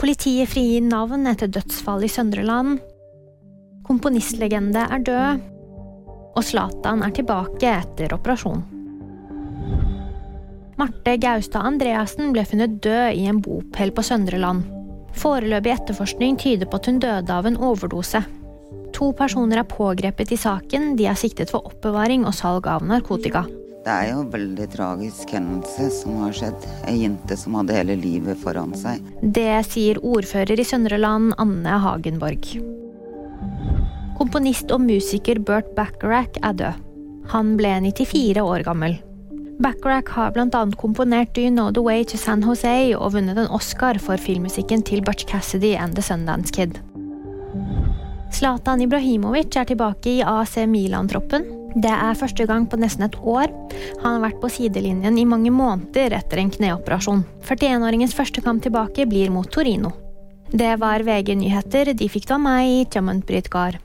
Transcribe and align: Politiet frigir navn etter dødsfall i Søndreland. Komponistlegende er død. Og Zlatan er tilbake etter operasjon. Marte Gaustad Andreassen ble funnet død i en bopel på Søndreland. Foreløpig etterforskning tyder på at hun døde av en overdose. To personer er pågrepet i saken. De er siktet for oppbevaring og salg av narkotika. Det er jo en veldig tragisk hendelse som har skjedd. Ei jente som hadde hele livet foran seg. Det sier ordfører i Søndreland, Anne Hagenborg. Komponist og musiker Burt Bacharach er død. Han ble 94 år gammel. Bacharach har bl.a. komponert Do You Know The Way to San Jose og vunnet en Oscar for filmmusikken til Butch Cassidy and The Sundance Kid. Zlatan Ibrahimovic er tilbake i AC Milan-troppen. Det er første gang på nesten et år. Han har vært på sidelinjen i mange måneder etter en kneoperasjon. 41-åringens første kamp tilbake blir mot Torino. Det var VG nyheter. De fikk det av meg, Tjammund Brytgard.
Politiet 0.00 0.48
frigir 0.48 0.80
navn 0.80 1.28
etter 1.28 1.50
dødsfall 1.52 2.06
i 2.06 2.08
Søndreland. 2.08 2.78
Komponistlegende 3.84 4.86
er 4.88 5.02
død. 5.04 5.42
Og 6.40 6.46
Zlatan 6.46 7.04
er 7.04 7.12
tilbake 7.12 7.68
etter 7.68 8.14
operasjon. 8.16 8.62
Marte 10.80 11.18
Gaustad 11.20 11.68
Andreassen 11.68 12.32
ble 12.32 12.46
funnet 12.48 12.80
død 12.80 13.20
i 13.20 13.28
en 13.28 13.42
bopel 13.44 13.92
på 13.92 14.06
Søndreland. 14.08 14.64
Foreløpig 15.20 15.74
etterforskning 15.74 16.40
tyder 16.40 16.70
på 16.70 16.80
at 16.80 16.88
hun 16.88 17.04
døde 17.04 17.36
av 17.36 17.50
en 17.50 17.60
overdose. 17.60 18.24
To 18.96 19.12
personer 19.18 19.60
er 19.60 19.68
pågrepet 19.68 20.32
i 20.32 20.40
saken. 20.40 20.94
De 20.96 21.12
er 21.12 21.20
siktet 21.20 21.52
for 21.52 21.68
oppbevaring 21.68 22.24
og 22.24 22.32
salg 22.40 22.72
av 22.72 22.88
narkotika. 22.88 23.44
Det 23.80 23.92
er 23.92 24.10
jo 24.10 24.20
en 24.20 24.32
veldig 24.32 24.66
tragisk 24.74 25.30
hendelse 25.32 25.86
som 26.02 26.18
har 26.20 26.34
skjedd. 26.36 26.64
Ei 26.90 26.98
jente 27.00 27.36
som 27.40 27.54
hadde 27.56 27.78
hele 27.78 27.96
livet 27.96 28.36
foran 28.42 28.74
seg. 28.76 29.00
Det 29.22 29.62
sier 29.70 30.00
ordfører 30.04 30.60
i 30.60 30.66
Søndreland, 30.68 31.32
Anne 31.40 31.78
Hagenborg. 31.80 32.50
Komponist 34.18 34.68
og 34.74 34.82
musiker 34.84 35.40
Burt 35.40 35.70
Bacharach 35.78 36.36
er 36.44 36.58
død. 36.58 36.82
Han 37.32 37.54
ble 37.56 37.70
94 37.86 38.42
år 38.44 38.66
gammel. 38.66 38.98
Bacharach 39.64 40.12
har 40.12 40.34
bl.a. 40.36 40.60
komponert 40.80 41.32
Do 41.36 41.40
You 41.40 41.52
Know 41.52 41.72
The 41.72 41.84
Way 41.84 42.04
to 42.12 42.20
San 42.20 42.44
Jose 42.44 42.74
og 42.96 43.14
vunnet 43.16 43.40
en 43.40 43.48
Oscar 43.48 43.96
for 44.00 44.20
filmmusikken 44.20 44.84
til 44.84 45.00
Butch 45.04 45.24
Cassidy 45.28 45.72
and 45.76 45.96
The 45.96 46.04
Sundance 46.04 46.52
Kid. 46.52 46.82
Zlatan 48.32 48.84
Ibrahimovic 48.84 49.56
er 49.56 49.68
tilbake 49.68 50.18
i 50.18 50.22
AC 50.24 50.58
Milan-troppen. 50.68 51.59
Det 51.74 51.90
er 51.92 52.18
første 52.18 52.46
gang 52.50 52.64
på 52.66 52.78
nesten 52.80 53.06
et 53.06 53.16
år. 53.22 53.52
Han 54.02 54.16
har 54.16 54.24
vært 54.24 54.40
på 54.42 54.50
sidelinjen 54.50 55.18
i 55.18 55.26
mange 55.28 55.52
måneder 55.54 56.16
etter 56.18 56.42
en 56.42 56.50
kneoperasjon. 56.50 57.22
41-åringens 57.46 58.16
første 58.16 58.42
kamp 58.42 58.64
tilbake 58.64 59.06
blir 59.06 59.30
mot 59.30 59.50
Torino. 59.50 59.92
Det 60.50 60.72
var 60.82 61.06
VG 61.06 61.36
nyheter. 61.38 61.92
De 61.94 62.10
fikk 62.10 62.26
det 62.26 62.34
av 62.34 62.42
meg, 62.42 62.88
Tjammund 62.90 63.22
Brytgard. 63.28 63.78